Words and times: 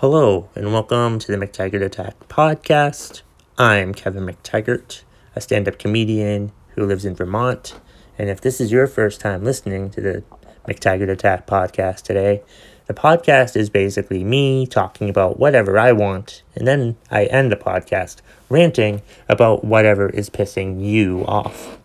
Hello, 0.00 0.48
and 0.54 0.72
welcome 0.72 1.18
to 1.18 1.32
the 1.32 1.44
McTaggart 1.44 1.82
Attack 1.82 2.28
podcast. 2.28 3.22
I'm 3.58 3.92
Kevin 3.92 4.26
McTaggart, 4.26 5.02
a 5.34 5.40
stand 5.40 5.66
up 5.66 5.76
comedian 5.76 6.52
who 6.76 6.86
lives 6.86 7.04
in 7.04 7.16
Vermont. 7.16 7.74
And 8.16 8.30
if 8.30 8.40
this 8.40 8.60
is 8.60 8.70
your 8.70 8.86
first 8.86 9.20
time 9.20 9.42
listening 9.42 9.90
to 9.90 10.00
the 10.00 10.22
McTaggart 10.68 11.10
Attack 11.10 11.48
podcast 11.48 12.02
today, 12.02 12.42
the 12.86 12.94
podcast 12.94 13.56
is 13.56 13.70
basically 13.70 14.22
me 14.22 14.68
talking 14.68 15.10
about 15.10 15.40
whatever 15.40 15.76
I 15.76 15.90
want, 15.90 16.44
and 16.54 16.64
then 16.64 16.96
I 17.10 17.24
end 17.24 17.50
the 17.50 17.56
podcast 17.56 18.18
ranting 18.48 19.02
about 19.28 19.64
whatever 19.64 20.08
is 20.10 20.30
pissing 20.30 20.80
you 20.80 21.24
off. 21.26 21.76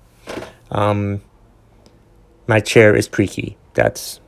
Um, 0.70 1.23
my 2.45 2.59
chair 2.59 2.95
is 2.95 3.07
creaky. 3.07 3.57
That's 3.73 4.20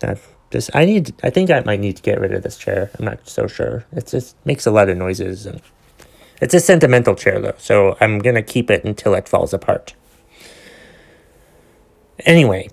that. 0.00 0.18
Just 0.54 0.70
I 0.72 0.84
need. 0.84 1.12
I 1.24 1.30
think 1.30 1.50
I 1.50 1.64
might 1.66 1.80
need 1.80 1.96
to 1.96 2.02
get 2.02 2.20
rid 2.20 2.32
of 2.32 2.44
this 2.44 2.56
chair. 2.56 2.88
I'm 2.96 3.06
not 3.06 3.28
so 3.28 3.48
sure. 3.48 3.84
It 3.90 4.06
just 4.06 4.36
makes 4.46 4.66
a 4.66 4.70
lot 4.70 4.88
of 4.88 4.96
noises, 4.96 5.46
and 5.46 5.60
it's 6.40 6.54
a 6.54 6.60
sentimental 6.60 7.16
chair 7.16 7.40
though. 7.40 7.56
So 7.58 7.96
I'm 8.00 8.20
gonna 8.20 8.40
keep 8.40 8.70
it 8.70 8.84
until 8.84 9.14
it 9.14 9.28
falls 9.28 9.52
apart. 9.52 9.94
Anyway, 12.20 12.70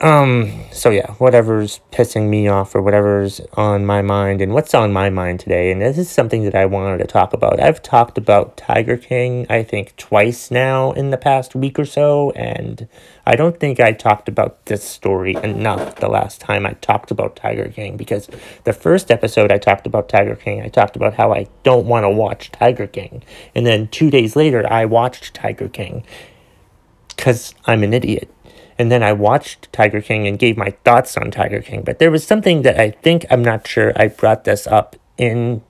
um, 0.00 0.64
so 0.70 0.90
yeah, 0.90 1.10
whatever's 1.14 1.80
pissing 1.90 2.28
me 2.28 2.46
off 2.46 2.72
or 2.76 2.82
whatever's 2.82 3.40
on 3.54 3.84
my 3.84 4.00
mind 4.00 4.40
and 4.40 4.54
what's 4.54 4.72
on 4.72 4.92
my 4.92 5.10
mind 5.10 5.40
today, 5.40 5.72
and 5.72 5.82
this 5.82 5.98
is 5.98 6.08
something 6.08 6.44
that 6.44 6.54
I 6.54 6.66
wanted 6.66 6.98
to 6.98 7.06
talk 7.06 7.32
about. 7.32 7.58
I've 7.58 7.82
talked 7.82 8.16
about 8.16 8.56
Tiger 8.56 8.96
King, 8.96 9.44
I 9.50 9.64
think, 9.64 9.96
twice 9.96 10.52
now 10.52 10.92
in 10.92 11.10
the 11.10 11.16
past 11.16 11.56
week 11.56 11.80
or 11.80 11.84
so, 11.84 12.30
and 12.36 12.86
I 13.26 13.34
don't 13.34 13.58
think 13.58 13.80
I 13.80 13.90
talked 13.90 14.28
about 14.28 14.66
this 14.66 14.84
story 14.84 15.34
enough 15.42 15.96
the 15.96 16.08
last 16.08 16.40
time 16.40 16.64
I 16.64 16.74
talked 16.74 17.10
about 17.10 17.34
Tiger 17.34 17.68
King 17.68 17.96
because 17.96 18.28
the 18.62 18.72
first 18.72 19.10
episode 19.10 19.50
I 19.50 19.58
talked 19.58 19.86
about 19.86 20.08
Tiger 20.08 20.36
King, 20.36 20.62
I 20.62 20.68
talked 20.68 20.94
about 20.94 21.14
how 21.14 21.34
I 21.34 21.48
don't 21.64 21.86
want 21.86 22.04
to 22.04 22.10
watch 22.10 22.52
Tiger 22.52 22.86
King. 22.86 23.24
And 23.52 23.66
then 23.66 23.88
two 23.88 24.10
days 24.10 24.36
later, 24.36 24.64
I 24.72 24.84
watched 24.84 25.34
Tiger 25.34 25.68
King 25.68 26.04
because 27.08 27.52
I'm 27.66 27.82
an 27.82 27.92
idiot 27.92 28.32
and 28.78 28.92
then 28.92 29.02
I 29.02 29.12
watched 29.12 29.72
Tiger 29.72 30.00
King 30.00 30.26
and 30.26 30.38
gave 30.38 30.56
my 30.56 30.70
thoughts 30.84 31.16
on 31.16 31.30
Tiger 31.30 31.60
King. 31.60 31.82
But 31.82 31.98
there 31.98 32.10
was 32.10 32.26
something 32.26 32.62
that 32.62 32.78
I 32.78 32.90
think 32.90 33.26
I'm 33.30 33.42
not 33.42 33.66
sure 33.66 33.92
I 33.96 34.08
brought 34.08 34.44
this 34.44 34.66
up 34.66 34.96
in 35.16 35.62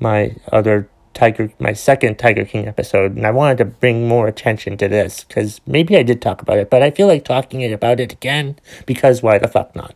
my 0.00 0.36
other 0.50 0.88
Tiger, 1.12 1.50
my 1.58 1.72
second 1.72 2.18
Tiger 2.18 2.44
King 2.44 2.68
episode, 2.68 3.16
and 3.16 3.26
I 3.26 3.30
wanted 3.30 3.58
to 3.58 3.64
bring 3.64 4.06
more 4.06 4.28
attention 4.28 4.76
to 4.78 4.88
this 4.88 5.24
because 5.24 5.60
maybe 5.66 5.96
I 5.96 6.02
did 6.02 6.20
talk 6.20 6.42
about 6.42 6.58
it, 6.58 6.68
but 6.68 6.82
I 6.82 6.90
feel 6.90 7.06
like 7.06 7.24
talking 7.24 7.70
about 7.72 8.00
it 8.00 8.12
again 8.12 8.56
because 8.84 9.22
why 9.22 9.38
the 9.38 9.48
fuck 9.48 9.74
not? 9.74 9.94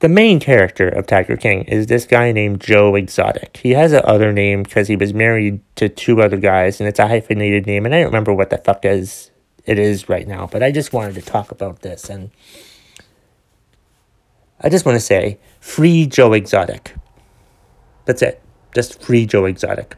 The 0.00 0.08
main 0.10 0.38
character 0.38 0.86
of 0.86 1.06
Tiger 1.06 1.38
King 1.38 1.62
is 1.62 1.86
this 1.86 2.04
guy 2.04 2.30
named 2.30 2.60
Joe 2.60 2.94
Exotic. 2.94 3.58
He 3.62 3.70
has 3.70 3.94
a 3.94 4.06
other 4.06 4.32
name 4.34 4.64
because 4.64 4.88
he 4.88 4.96
was 4.96 5.14
married 5.14 5.60
to 5.76 5.88
two 5.88 6.20
other 6.20 6.36
guys, 6.36 6.78
and 6.78 6.86
it's 6.86 6.98
a 6.98 7.08
hyphenated 7.08 7.66
name, 7.66 7.86
and 7.86 7.94
I 7.94 7.98
don't 7.98 8.06
remember 8.08 8.34
what 8.34 8.50
the 8.50 8.58
fuck 8.58 8.84
is 8.84 9.30
it 9.66 9.78
is 9.78 10.08
right 10.08 10.26
now. 10.26 10.46
But 10.50 10.62
I 10.62 10.70
just 10.70 10.92
wanted 10.92 11.14
to 11.14 11.22
talk 11.22 11.50
about 11.50 11.80
this, 11.80 12.10
and 12.10 12.30
I 14.60 14.68
just 14.68 14.84
want 14.84 14.96
to 14.96 15.00
say, 15.00 15.38
free 15.60 16.06
Joe 16.06 16.32
Exotic. 16.32 16.94
That's 18.04 18.22
it. 18.22 18.42
Just 18.74 19.02
free 19.02 19.26
Joe 19.26 19.44
Exotic. 19.46 19.96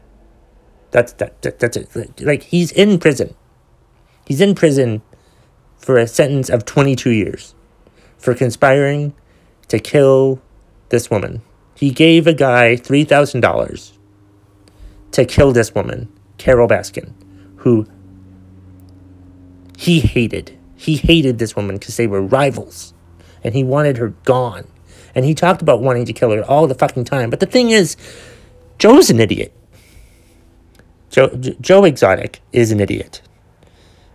That's 0.91 1.13
that, 1.13 1.41
that. 1.41 1.59
That's 1.59 1.77
it. 1.77 2.21
Like 2.21 2.43
he's 2.43 2.71
in 2.71 2.99
prison. 2.99 3.35
He's 4.25 4.41
in 4.41 4.55
prison 4.55 5.01
for 5.77 5.97
a 5.97 6.07
sentence 6.07 6.49
of 6.49 6.65
twenty 6.65 6.95
two 6.95 7.11
years 7.11 7.53
for 8.17 8.33
conspiring 8.33 9.13
to 9.67 9.79
kill 9.79 10.41
this 10.89 11.09
woman. 11.09 11.41
He 11.75 11.91
gave 11.91 12.25
a 12.25 12.33
guy 12.33 12.75
three 12.75 13.03
thousand 13.03 13.41
dollars 13.41 13.97
to 15.11 15.25
kill 15.25 15.51
this 15.51 15.75
woman, 15.75 16.11
Carole 16.37 16.67
Baskin, 16.67 17.13
who 17.57 17.87
he 19.77 19.99
hated. 19.99 20.57
He 20.75 20.97
hated 20.97 21.37
this 21.37 21.55
woman 21.55 21.77
because 21.77 21.97
they 21.97 22.07
were 22.07 22.21
rivals. 22.21 22.95
And 23.43 23.53
he 23.53 23.63
wanted 23.63 23.97
her 23.97 24.09
gone. 24.25 24.67
And 25.13 25.23
he 25.23 25.35
talked 25.35 25.61
about 25.61 25.81
wanting 25.81 26.05
to 26.05 26.13
kill 26.13 26.31
her 26.31 26.43
all 26.43 26.65
the 26.65 26.73
fucking 26.73 27.05
time. 27.05 27.29
But 27.29 27.41
the 27.41 27.45
thing 27.45 27.69
is, 27.69 27.95
Joe's 28.79 29.11
an 29.11 29.19
idiot. 29.19 29.53
Joe, 31.11 31.29
Joe 31.61 31.83
Exotic 31.83 32.41
is 32.51 32.71
an 32.71 32.79
idiot. 32.79 33.21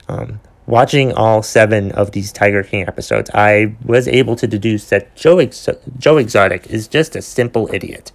Um, 0.08 0.40
watching 0.66 1.12
all 1.12 1.44
seven 1.44 1.92
of 1.92 2.10
these 2.10 2.32
Tiger 2.32 2.64
King 2.64 2.88
episodes, 2.88 3.30
I 3.32 3.76
was 3.84 4.08
able 4.08 4.34
to 4.36 4.48
deduce 4.48 4.88
that 4.88 5.14
Joe, 5.14 5.38
Ex- 5.38 5.68
Joe 5.96 6.16
Exotic 6.16 6.66
is 6.66 6.88
just 6.88 7.14
a 7.14 7.22
simple 7.22 7.72
idiot 7.72 8.10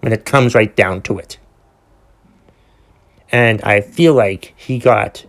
when 0.00 0.14
it 0.14 0.24
comes 0.24 0.54
right 0.54 0.74
down 0.74 1.02
to 1.02 1.18
it. 1.18 1.38
And 3.30 3.60
I 3.60 3.82
feel 3.82 4.14
like 4.14 4.54
he 4.56 4.78
got 4.78 5.26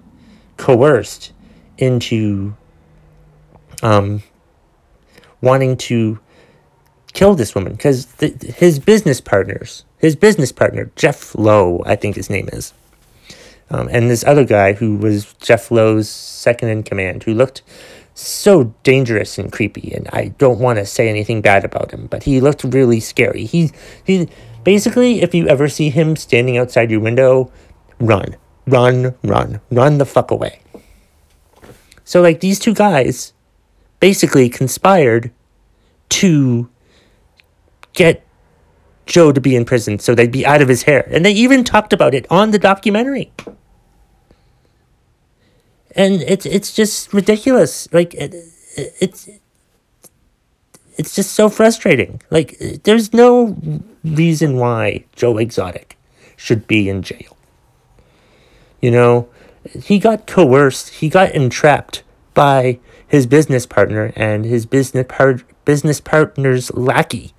coerced 0.55 1.32
into 1.77 2.55
um, 3.81 4.23
wanting 5.41 5.77
to 5.77 6.19
kill 7.13 7.35
this 7.35 7.53
woman 7.53 7.73
because 7.73 8.07
his 8.19 8.79
business 8.79 9.21
partners, 9.21 9.85
his 9.97 10.15
business 10.15 10.51
partner, 10.51 10.91
Jeff 10.95 11.35
Lowe, 11.35 11.83
I 11.85 11.95
think 11.95 12.15
his 12.15 12.29
name 12.29 12.49
is, 12.51 12.73
um, 13.69 13.87
and 13.91 14.09
this 14.09 14.23
other 14.23 14.45
guy 14.45 14.73
who 14.73 14.97
was 14.97 15.33
Jeff 15.35 15.71
Lowe's 15.71 16.09
second 16.09 16.69
in 16.69 16.83
command, 16.83 17.23
who 17.23 17.33
looked 17.33 17.61
so 18.13 18.73
dangerous 18.83 19.37
and 19.37 19.51
creepy, 19.51 19.93
and 19.93 20.07
I 20.13 20.27
don't 20.37 20.59
want 20.59 20.79
to 20.79 20.85
say 20.85 21.09
anything 21.09 21.41
bad 21.41 21.65
about 21.65 21.91
him, 21.91 22.07
but 22.07 22.23
he 22.23 22.39
looked 22.39 22.63
really 22.63 22.99
scary. 22.99 23.45
He, 23.45 23.71
he, 24.03 24.29
basically, 24.63 25.21
if 25.21 25.33
you 25.33 25.47
ever 25.47 25.67
see 25.67 25.89
him 25.89 26.15
standing 26.15 26.57
outside 26.57 26.91
your 26.91 26.99
window, 26.99 27.51
run, 27.99 28.35
run, 28.67 29.15
run, 29.23 29.61
run 29.71 29.97
the 29.97 30.05
fuck 30.05 30.29
away. 30.29 30.59
So, 32.03 32.21
like, 32.21 32.39
these 32.39 32.59
two 32.59 32.73
guys 32.73 33.33
basically 33.99 34.49
conspired 34.49 35.31
to 36.09 36.69
get 37.93 38.25
Joe 39.05 39.31
to 39.31 39.41
be 39.41 39.55
in 39.55 39.65
prison 39.65 39.99
so 39.99 40.15
they'd 40.15 40.31
be 40.31 40.45
out 40.45 40.61
of 40.61 40.67
his 40.67 40.83
hair. 40.83 41.07
And 41.09 41.25
they 41.25 41.31
even 41.31 41.63
talked 41.63 41.93
about 41.93 42.13
it 42.13 42.25
on 42.29 42.51
the 42.51 42.59
documentary. 42.59 43.31
And 45.95 46.21
it's 46.23 46.45
it's 46.45 46.73
just 46.73 47.13
ridiculous. 47.13 47.87
Like 47.93 48.13
it, 48.15 48.33
it's 48.75 49.29
it's 50.97 51.15
just 51.15 51.33
so 51.33 51.49
frustrating. 51.49 52.21
Like 52.31 52.57
there's 52.83 53.13
no 53.13 53.55
reason 54.03 54.57
why 54.57 55.05
Joe 55.15 55.37
Exotic 55.37 55.97
should 56.35 56.67
be 56.67 56.89
in 56.89 57.03
jail. 57.03 57.37
You 58.81 58.91
know, 58.91 59.29
he 59.69 59.99
got 59.99 60.27
coerced, 60.27 60.89
he 60.89 61.09
got 61.09 61.31
entrapped 61.31 62.03
by 62.33 62.79
his 63.07 63.27
business 63.27 63.65
partner 63.65 64.11
and 64.15 64.45
his 64.45 64.65
business 64.65 65.05
par- 65.07 65.41
business 65.65 66.01
partner's 66.01 66.73
lackey. 66.73 67.33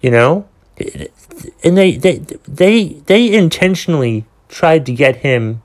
You 0.00 0.10
know? 0.10 0.48
And 1.64 1.76
they, 1.76 1.96
they 1.96 2.18
they 2.46 2.84
they 3.06 3.34
intentionally 3.34 4.26
tried 4.48 4.84
to 4.86 4.92
get 4.92 5.16
him 5.16 5.62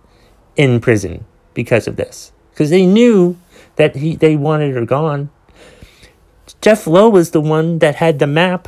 in 0.55 0.79
prison 0.79 1.25
because 1.53 1.87
of 1.87 1.95
this. 1.97 2.31
Because 2.51 2.69
they 2.69 2.85
knew 2.85 3.37
that 3.75 3.95
he 3.95 4.15
they 4.15 4.35
wanted 4.35 4.75
her 4.75 4.85
gone. 4.85 5.29
Jeff 6.61 6.85
Lowe 6.85 7.09
was 7.09 7.31
the 7.31 7.41
one 7.41 7.79
that 7.79 7.95
had 7.95 8.19
the 8.19 8.27
map 8.27 8.67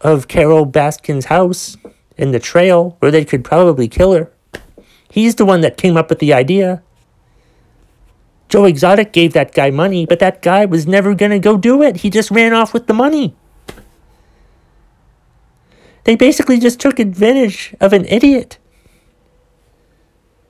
of 0.00 0.28
Carole 0.28 0.66
Baskin's 0.66 1.26
house 1.26 1.76
and 2.16 2.32
the 2.32 2.38
trail 2.38 2.96
where 3.00 3.10
they 3.10 3.24
could 3.24 3.44
probably 3.44 3.88
kill 3.88 4.12
her. 4.12 4.30
He's 5.14 5.36
the 5.36 5.44
one 5.44 5.60
that 5.60 5.76
came 5.76 5.96
up 5.96 6.10
with 6.10 6.18
the 6.18 6.32
idea. 6.32 6.82
Joe 8.48 8.64
Exotic 8.64 9.12
gave 9.12 9.32
that 9.32 9.54
guy 9.54 9.70
money, 9.70 10.06
but 10.06 10.18
that 10.18 10.42
guy 10.42 10.64
was 10.64 10.88
never 10.88 11.14
going 11.14 11.30
to 11.30 11.38
go 11.38 11.56
do 11.56 11.82
it. 11.82 11.98
He 11.98 12.10
just 12.10 12.32
ran 12.32 12.52
off 12.52 12.74
with 12.74 12.88
the 12.88 12.94
money. 12.94 13.36
They 16.02 16.16
basically 16.16 16.58
just 16.58 16.80
took 16.80 16.98
advantage 16.98 17.76
of 17.80 17.92
an 17.92 18.06
idiot. 18.06 18.58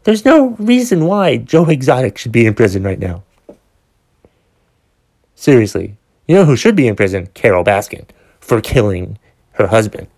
There's 0.04 0.24
no 0.24 0.56
reason 0.58 1.04
why 1.04 1.36
Joe 1.36 1.66
Exotic 1.66 2.16
should 2.16 2.32
be 2.32 2.46
in 2.46 2.54
prison 2.54 2.84
right 2.84 2.98
now. 2.98 3.22
Seriously. 5.34 5.98
You 6.26 6.36
know 6.36 6.46
who 6.46 6.56
should 6.56 6.74
be 6.74 6.88
in 6.88 6.96
prison? 6.96 7.26
Carole 7.34 7.64
Baskin 7.64 8.06
for 8.40 8.62
killing 8.62 9.18
her 9.52 9.66
husband 9.66 10.08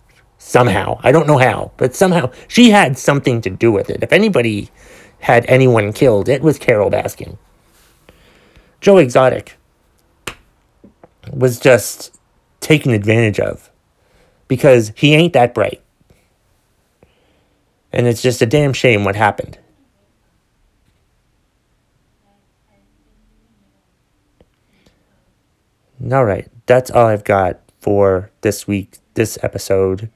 somehow. 0.47 0.97
I 1.03 1.11
don't 1.11 1.27
know 1.27 1.37
how, 1.37 1.71
but 1.77 1.93
somehow 1.93 2.31
she 2.47 2.69
had 2.69 2.97
something 2.97 3.41
to 3.41 3.49
do 3.49 3.71
with 3.71 3.89
it. 3.89 4.01
If 4.01 4.13
anybody 4.13 4.69
had 5.19 5.45
anyone 5.47 5.91
killed, 5.91 6.29
it 6.29 6.41
was 6.41 6.57
Carole 6.57 6.89
Baskin. 6.89 7.37
Joe 8.79 8.97
Exotic 8.97 9.57
was 11.33 11.59
just 11.59 12.17
taken 12.61 12.93
advantage 12.93 13.39
of 13.39 13.69
because 14.47 14.93
he 14.95 15.13
ain't 15.13 15.33
that 15.33 15.53
bright. 15.53 15.81
And 17.91 18.07
it's 18.07 18.21
just 18.21 18.41
a 18.41 18.45
damn 18.45 18.73
shame 18.73 19.03
what 19.03 19.15
happened. 19.15 19.57
All 26.11 26.23
right, 26.23 26.47
that's 26.67 26.91
all 26.91 27.07
I've 27.07 27.23
got 27.23 27.59
for 27.79 28.31
this 28.41 28.67
week, 28.67 28.99
this 29.15 29.37
episode. 29.41 30.09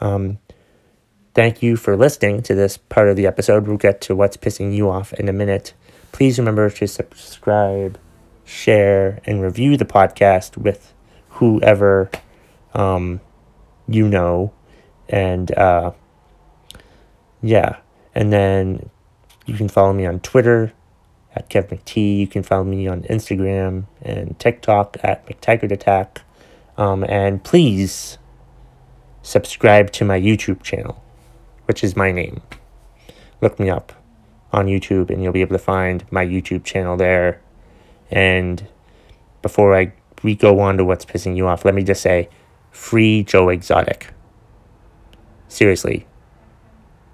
Um, 0.00 0.38
thank 1.34 1.62
you 1.62 1.76
for 1.76 1.96
listening 1.96 2.42
to 2.42 2.54
this 2.54 2.76
part 2.76 3.08
of 3.08 3.16
the 3.16 3.26
episode. 3.26 3.66
We'll 3.66 3.76
get 3.76 4.00
to 4.02 4.16
what's 4.16 4.36
pissing 4.36 4.74
you 4.74 4.90
off 4.90 5.12
in 5.14 5.28
a 5.28 5.32
minute. 5.32 5.74
Please 6.12 6.38
remember 6.38 6.70
to 6.70 6.86
subscribe, 6.86 7.98
share, 8.44 9.20
and 9.24 9.42
review 9.42 9.76
the 9.76 9.84
podcast 9.84 10.56
with 10.56 10.92
whoever 11.30 12.10
um, 12.74 13.20
you 13.86 14.08
know. 14.08 14.52
And 15.08 15.50
uh, 15.56 15.92
yeah, 17.42 17.76
and 18.14 18.32
then 18.32 18.90
you 19.46 19.54
can 19.54 19.68
follow 19.68 19.92
me 19.92 20.06
on 20.06 20.20
Twitter 20.20 20.72
at 21.34 21.48
Kev 21.48 21.68
McT. 21.68 22.18
You 22.18 22.26
can 22.26 22.42
follow 22.42 22.64
me 22.64 22.86
on 22.86 23.02
Instagram 23.04 23.86
and 24.02 24.38
TikTok 24.38 24.98
at 25.02 25.26
McTaggart 25.26 25.72
Attack. 25.72 26.22
Um, 26.76 27.04
and 27.04 27.42
please 27.42 28.18
subscribe 29.22 29.90
to 29.92 30.04
my 30.04 30.20
YouTube 30.20 30.62
channel, 30.62 31.02
which 31.66 31.84
is 31.84 31.96
my 31.96 32.12
name. 32.12 32.42
Look 33.40 33.58
me 33.58 33.70
up 33.70 33.92
on 34.52 34.66
YouTube 34.66 35.10
and 35.10 35.22
you'll 35.22 35.32
be 35.32 35.42
able 35.42 35.56
to 35.56 35.62
find 35.62 36.10
my 36.10 36.24
YouTube 36.24 36.64
channel 36.64 36.96
there. 36.96 37.40
And 38.10 38.66
before 39.42 39.76
I 39.76 39.92
we 40.22 40.34
go 40.34 40.60
on 40.60 40.76
to 40.78 40.84
what's 40.84 41.04
pissing 41.04 41.36
you 41.36 41.46
off, 41.46 41.64
let 41.64 41.74
me 41.74 41.84
just 41.84 42.02
say 42.02 42.28
free 42.70 43.22
Joe 43.22 43.48
Exotic. 43.48 44.12
Seriously. 45.48 46.06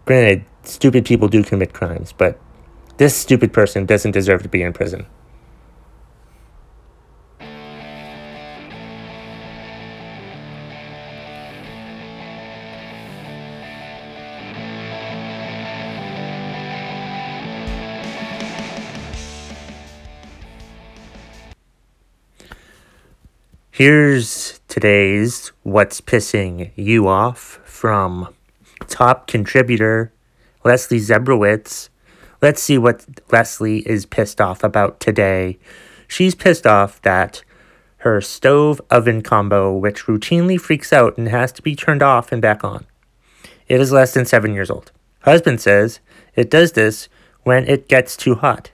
Granted, 0.05 0.45
stupid 0.63 1.05
people 1.05 1.29
do 1.29 1.43
commit 1.43 1.73
crimes, 1.73 2.13
but 2.13 2.39
this 2.97 3.17
stupid 3.17 3.53
person 3.53 3.87
doesn't 3.87 4.13
deserve 4.13 4.43
to 4.43 4.49
be 4.49 4.63
in 4.63 4.73
prison. 4.73 5.07
Here's 23.77 24.61
today's 24.69 25.49
What's 25.65 26.01
Pissing 26.01 26.71
You 26.77 27.09
Off 27.09 27.59
from 27.65 28.33
top 28.87 29.27
contributor 29.27 30.13
Leslie 30.65 31.01
Zebrowitz. 31.01 31.89
Let's 32.41 32.63
see 32.63 32.79
what 32.79 33.05
Leslie 33.33 33.79
is 33.79 34.07
pissed 34.07 34.41
off 34.41 34.63
about 34.63 35.01
today. 35.01 35.59
She's 36.07 36.37
pissed 36.37 36.69
off 36.69 37.03
that 37.03 37.43
her 37.97 38.21
stove 38.21 38.81
oven 38.91 39.23
combo, 39.23 39.77
which 39.77 40.05
routinely 40.05 40.61
freaks 40.61 40.93
out 40.93 41.19
and 41.19 41.27
has 41.27 41.51
to 41.51 41.61
be 41.61 41.75
turned 41.75 42.01
off 42.01 42.31
and 42.31 42.41
back 42.41 42.63
on. 42.63 42.87
It 43.67 43.81
is 43.81 43.91
less 43.91 44.15
than 44.15 44.25
seven 44.25 44.55
years 44.55 44.71
old. 44.71 44.93
Husband 45.23 45.61
says 45.61 45.99
it 46.37 46.49
does 46.49 46.75
this 46.75 47.09
when 47.43 47.67
it 47.67 47.89
gets 47.89 48.17
too 48.17 48.37
hot. 48.37 48.71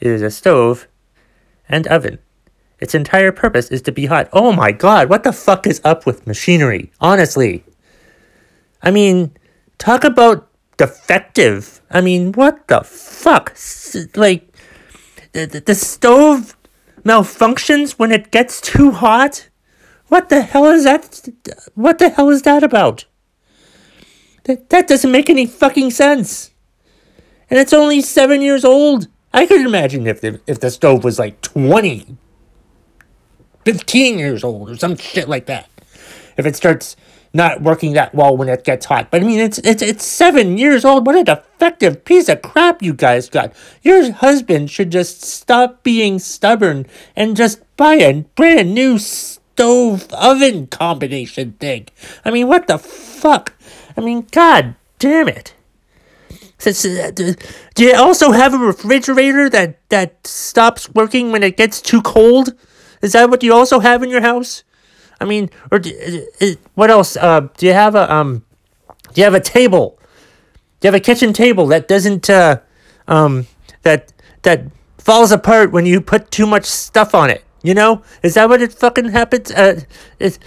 It 0.00 0.06
is 0.06 0.22
a 0.22 0.30
stove 0.30 0.88
and 1.68 1.86
oven. 1.88 2.18
Its 2.82 2.96
entire 2.96 3.30
purpose 3.30 3.68
is 3.68 3.80
to 3.80 3.92
be 3.92 4.06
hot. 4.06 4.28
Oh 4.32 4.50
my 4.50 4.72
god, 4.72 5.08
what 5.08 5.22
the 5.22 5.32
fuck 5.32 5.68
is 5.68 5.80
up 5.84 6.04
with 6.04 6.26
machinery? 6.26 6.90
Honestly. 7.00 7.62
I 8.82 8.90
mean, 8.90 9.36
talk 9.78 10.02
about 10.02 10.48
defective. 10.78 11.80
I 11.92 12.00
mean, 12.00 12.32
what 12.32 12.66
the 12.66 12.80
fuck? 12.80 13.56
Like, 14.16 14.52
the, 15.30 15.62
the 15.64 15.76
stove 15.76 16.56
malfunctions 17.04 17.92
when 18.00 18.10
it 18.10 18.32
gets 18.32 18.60
too 18.60 18.90
hot? 18.90 19.48
What 20.08 20.28
the 20.28 20.42
hell 20.42 20.66
is 20.66 20.82
that? 20.82 21.28
What 21.76 22.00
the 22.00 22.08
hell 22.08 22.30
is 22.30 22.42
that 22.42 22.64
about? 22.64 23.04
That, 24.42 24.70
that 24.70 24.88
doesn't 24.88 25.12
make 25.12 25.30
any 25.30 25.46
fucking 25.46 25.92
sense. 25.92 26.50
And 27.48 27.60
it's 27.60 27.72
only 27.72 28.00
seven 28.00 28.42
years 28.42 28.64
old. 28.64 29.06
I 29.32 29.46
could 29.46 29.60
imagine 29.60 30.08
if 30.08 30.20
the, 30.20 30.40
if 30.48 30.58
the 30.58 30.72
stove 30.72 31.04
was 31.04 31.20
like 31.20 31.40
20 31.42 32.18
15 33.64 34.18
years 34.18 34.44
old 34.44 34.70
or 34.70 34.76
some 34.76 34.96
shit 34.96 35.28
like 35.28 35.46
that. 35.46 35.68
If 36.36 36.46
it 36.46 36.56
starts 36.56 36.96
not 37.34 37.62
working 37.62 37.94
that 37.94 38.14
well 38.14 38.36
when 38.36 38.48
it 38.48 38.64
gets 38.64 38.86
hot. 38.86 39.10
But 39.10 39.22
I 39.22 39.24
mean, 39.24 39.40
it's 39.40 39.58
it's 39.58 39.82
it's 39.82 40.04
seven 40.04 40.58
years 40.58 40.84
old. 40.84 41.06
What 41.06 41.16
a 41.16 41.24
defective 41.24 42.04
piece 42.04 42.28
of 42.28 42.42
crap 42.42 42.82
you 42.82 42.92
guys 42.92 43.28
got. 43.28 43.54
Your 43.82 44.12
husband 44.12 44.70
should 44.70 44.90
just 44.90 45.22
stop 45.22 45.82
being 45.82 46.18
stubborn 46.18 46.86
and 47.16 47.36
just 47.36 47.60
buy 47.76 47.94
a 47.94 48.22
brand 48.36 48.74
new 48.74 48.98
stove 48.98 50.12
oven 50.12 50.66
combination 50.66 51.52
thing. 51.52 51.88
I 52.24 52.30
mean, 52.30 52.48
what 52.48 52.66
the 52.66 52.78
fuck? 52.78 53.54
I 53.96 54.00
mean, 54.00 54.26
god 54.30 54.74
damn 54.98 55.28
it. 55.28 55.54
Uh, 56.64 57.10
do 57.10 57.34
you 57.84 57.94
also 57.96 58.30
have 58.30 58.54
a 58.54 58.58
refrigerator 58.58 59.50
that, 59.50 59.80
that 59.88 60.24
stops 60.24 60.88
working 60.90 61.32
when 61.32 61.42
it 61.42 61.56
gets 61.56 61.80
too 61.80 62.00
cold? 62.02 62.54
Is 63.02 63.12
that 63.12 63.28
what 63.30 63.42
you 63.42 63.52
also 63.52 63.80
have 63.80 64.02
in 64.02 64.10
your 64.10 64.20
house? 64.20 64.64
I 65.20 65.24
mean, 65.24 65.50
or 65.70 65.78
do, 65.78 65.92
what 66.74 66.90
else? 66.90 67.16
Uh, 67.16 67.48
do 67.56 67.66
you 67.66 67.72
have 67.72 67.94
a 67.94 68.12
um? 68.12 68.44
Do 69.12 69.20
you 69.20 69.24
have 69.24 69.34
a 69.34 69.40
table? 69.40 69.98
Do 70.80 70.88
you 70.88 70.92
have 70.92 71.00
a 71.00 71.04
kitchen 71.04 71.32
table 71.32 71.66
that 71.68 71.86
doesn't 71.88 72.30
uh, 72.30 72.60
um 73.08 73.46
that 73.82 74.12
that 74.42 74.64
falls 74.98 75.32
apart 75.32 75.72
when 75.72 75.86
you 75.86 76.00
put 76.00 76.30
too 76.30 76.46
much 76.46 76.64
stuff 76.64 77.14
on 77.14 77.30
it? 77.30 77.44
You 77.62 77.74
know, 77.74 78.02
is 78.22 78.34
that 78.34 78.48
what 78.48 78.60
it 78.60 78.72
fucking 78.72 79.10
happens? 79.10 79.50
Uh, 79.50 79.80
is 80.18 80.38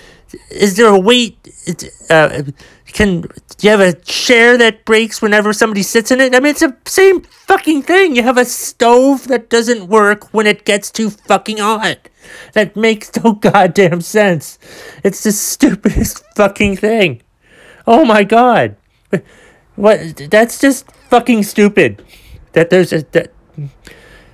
is 0.49 0.75
there 0.75 0.87
a 0.87 0.99
weight? 0.99 1.37
Uh, 2.09 2.43
can 2.87 3.21
do 3.21 3.27
you 3.61 3.69
have 3.69 3.79
a 3.79 3.93
chair 3.93 4.57
that 4.57 4.83
breaks 4.85 5.21
whenever 5.21 5.53
somebody 5.53 5.81
sits 5.81 6.11
in 6.11 6.19
it? 6.19 6.35
I 6.35 6.39
mean, 6.39 6.51
it's 6.51 6.59
the 6.59 6.75
same 6.85 7.21
fucking 7.21 7.83
thing. 7.83 8.15
You 8.15 8.23
have 8.23 8.37
a 8.37 8.45
stove 8.45 9.27
that 9.27 9.49
doesn't 9.49 9.87
work 9.87 10.33
when 10.33 10.45
it 10.45 10.65
gets 10.65 10.91
too 10.91 11.09
fucking 11.09 11.57
hot. 11.59 12.09
That 12.53 12.75
makes 12.75 13.11
no 13.23 13.33
goddamn 13.47 14.01
sense. 14.01 14.59
It's 15.03 15.23
the 15.23 15.31
stupidest 15.31 16.23
fucking 16.35 16.77
thing. 16.77 17.21
Oh 17.87 18.03
my 18.03 18.23
god. 18.23 18.75
What? 19.75 20.29
That's 20.29 20.59
just 20.59 20.91
fucking 21.09 21.43
stupid. 21.43 22.03
That 22.53 22.69
there's 22.69 22.91
a 22.91 23.03
that 23.11 23.31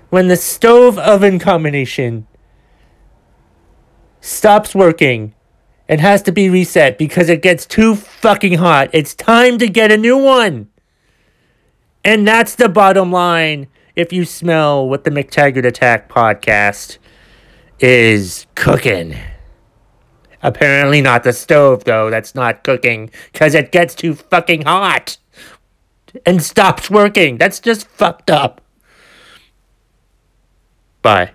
when 0.09 0.27
the 0.27 0.35
stove 0.35 0.97
oven 0.97 1.39
combination 1.39 2.27
stops 4.21 4.73
working 4.73 5.33
it 5.91 5.99
has 5.99 6.21
to 6.21 6.31
be 6.31 6.49
reset 6.49 6.97
because 6.97 7.27
it 7.27 7.41
gets 7.41 7.65
too 7.65 7.95
fucking 7.95 8.53
hot. 8.53 8.89
It's 8.93 9.13
time 9.13 9.57
to 9.57 9.67
get 9.67 9.91
a 9.91 9.97
new 9.97 10.17
one. 10.17 10.69
And 12.05 12.25
that's 12.25 12.55
the 12.55 12.69
bottom 12.69 13.11
line. 13.11 13.67
If 13.93 14.13
you 14.13 14.23
smell 14.23 14.87
what 14.87 15.03
the 15.03 15.09
McTaggart 15.09 15.65
Attack 15.65 16.07
podcast 16.07 16.97
is 17.81 18.47
cooking. 18.55 19.17
Apparently 20.41 21.01
not 21.01 21.23
the 21.23 21.33
stove 21.33 21.83
though. 21.83 22.09
That's 22.09 22.33
not 22.35 22.63
cooking 22.63 23.11
because 23.33 23.53
it 23.53 23.73
gets 23.73 23.93
too 23.93 24.15
fucking 24.15 24.61
hot 24.61 25.17
and 26.25 26.41
stops 26.41 26.89
working. 26.89 27.37
That's 27.37 27.59
just 27.59 27.85
fucked 27.85 28.31
up. 28.31 28.61
Bye. 31.01 31.31